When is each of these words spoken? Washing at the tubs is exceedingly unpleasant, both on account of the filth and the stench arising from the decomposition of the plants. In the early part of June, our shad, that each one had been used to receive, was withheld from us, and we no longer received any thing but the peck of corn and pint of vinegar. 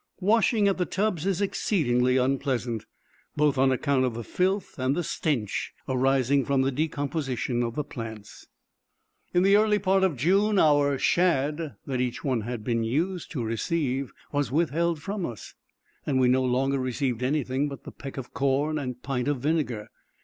Washing 0.19 0.67
at 0.67 0.79
the 0.79 0.87
tubs 0.87 1.27
is 1.27 1.41
exceedingly 1.43 2.17
unpleasant, 2.17 2.87
both 3.37 3.59
on 3.59 3.71
account 3.71 4.03
of 4.03 4.15
the 4.15 4.23
filth 4.23 4.79
and 4.79 4.95
the 4.95 5.03
stench 5.03 5.73
arising 5.87 6.43
from 6.43 6.63
the 6.63 6.71
decomposition 6.71 7.61
of 7.61 7.75
the 7.75 7.83
plants. 7.83 8.47
In 9.31 9.43
the 9.43 9.55
early 9.55 9.77
part 9.77 10.03
of 10.03 10.15
June, 10.17 10.57
our 10.57 10.97
shad, 10.97 11.75
that 11.85 12.01
each 12.01 12.23
one 12.23 12.41
had 12.41 12.63
been 12.63 12.83
used 12.83 13.29
to 13.33 13.43
receive, 13.43 14.11
was 14.31 14.51
withheld 14.51 14.99
from 15.03 15.23
us, 15.23 15.53
and 16.03 16.19
we 16.19 16.27
no 16.27 16.41
longer 16.43 16.79
received 16.79 17.21
any 17.21 17.43
thing 17.43 17.67
but 17.67 17.83
the 17.83 17.91
peck 17.91 18.17
of 18.17 18.33
corn 18.33 18.79
and 18.79 19.03
pint 19.03 19.27
of 19.27 19.39
vinegar. 19.41 19.87